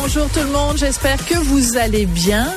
[0.00, 2.48] Bonjour tout le monde, j'espère que vous allez bien.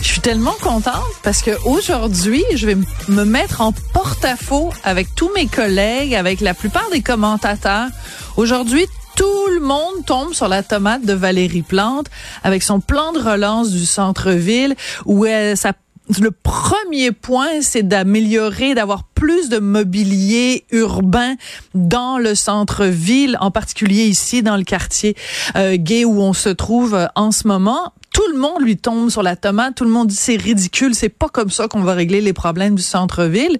[0.00, 2.76] Je suis tellement contente parce que aujourd'hui, je vais
[3.08, 7.88] me mettre en porte-à-faux avec tous mes collègues, avec la plupart des commentateurs.
[8.36, 8.86] Aujourd'hui,
[9.16, 12.06] tout le monde tombe sur la tomate de Valérie Plante
[12.44, 14.76] avec son plan de relance du centre-ville
[15.06, 15.72] où elle, ça
[16.20, 21.34] le premier point, c'est d'améliorer, d'avoir plus de mobilier urbain
[21.74, 25.16] dans le centre-ville, en particulier ici dans le quartier
[25.56, 27.92] euh, gay où on se trouve euh, en ce moment.
[28.14, 31.10] Tout le monde lui tombe sur la tomate, tout le monde dit c'est ridicule, c'est
[31.10, 33.58] pas comme ça qu'on va régler les problèmes du centre-ville.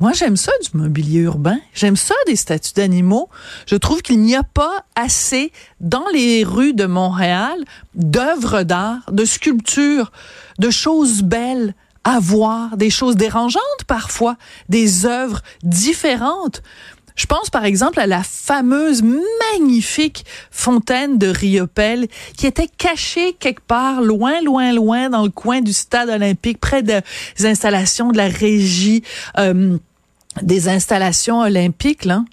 [0.00, 1.58] Moi, j'aime ça du mobilier urbain.
[1.74, 3.28] J'aime ça des statues d'animaux.
[3.66, 9.26] Je trouve qu'il n'y a pas assez dans les rues de Montréal d'œuvres d'art, de
[9.26, 10.10] sculptures,
[10.58, 14.36] de choses belles à voir, des choses dérangeantes parfois,
[14.70, 16.62] des œuvres différentes.
[17.14, 19.02] Je pense par exemple à la fameuse
[19.52, 25.60] magnifique fontaine de Riopelle qui était cachée quelque part loin, loin, loin dans le coin
[25.60, 27.02] du stade olympique, près des
[27.44, 29.02] installations de la régie.
[29.36, 29.76] Euh,
[30.42, 32.24] des installations olympiques, là.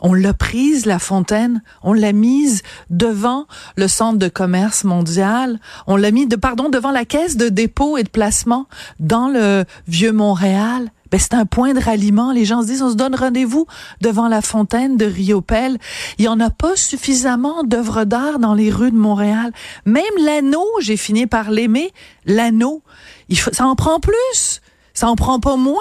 [0.00, 1.62] On l'a prise, la fontaine.
[1.82, 5.58] On l'a mise devant le centre de commerce mondial.
[5.86, 8.66] On l'a mis, de, pardon, devant la caisse de dépôt et de placement
[8.98, 10.90] dans le vieux Montréal.
[11.10, 12.32] Ben, c'est un point de ralliement.
[12.32, 13.66] Les gens se disent, on se donne rendez-vous
[14.00, 15.78] devant la fontaine de Riopelle.
[16.18, 19.52] Il y en a pas suffisamment d'œuvres d'art dans les rues de Montréal.
[19.86, 21.92] Même l'anneau, j'ai fini par l'aimer.
[22.26, 22.82] L'anneau,
[23.28, 24.60] il faut, ça en prend plus.
[24.92, 25.78] Ça en prend pas moins.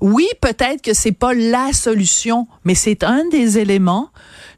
[0.00, 4.08] Oui, peut-être que c'est pas la solution, mais c'est un des éléments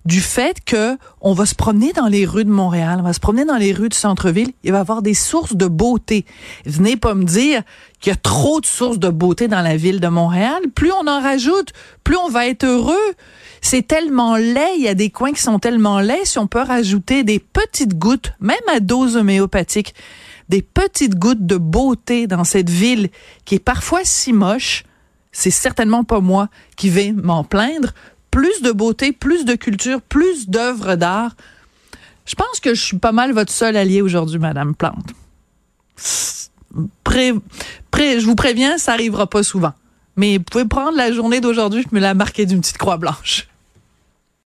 [0.04, 3.20] du fait que on va se promener dans les rues de Montréal, on va se
[3.20, 6.26] promener dans les rues du centre-ville, il va y avoir des sources de beauté.
[6.64, 7.62] Venez pas me dire
[8.00, 10.62] qu'il y a trop de sources de beauté dans la ville de Montréal.
[10.74, 11.72] Plus on en rajoute,
[12.04, 13.14] plus on va être heureux.
[13.60, 16.62] C'est tellement laid, il y a des coins qui sont tellement laids, si on peut
[16.62, 19.94] rajouter des petites gouttes, même à dose homéopathique,
[20.48, 23.08] des petites gouttes de beauté dans cette ville
[23.44, 24.84] qui est parfois si moche,
[25.32, 27.92] c'est certainement pas moi qui vais m'en plaindre.
[28.30, 31.32] Plus de beauté, plus de culture, plus d'œuvres d'art.
[32.24, 35.12] Je pense que je suis pas mal votre seul allié aujourd'hui, Madame Plante.
[35.98, 39.72] Je vous préviens, ça arrivera pas souvent.
[40.16, 43.48] Mais vous pouvez prendre la journée d'aujourd'hui, je me la marquer d'une petite croix blanche.